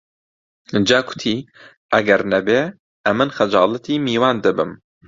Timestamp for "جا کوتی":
0.87-1.33